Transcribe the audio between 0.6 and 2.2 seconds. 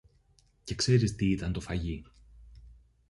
Και ξέρεις τι ήταν το φαγί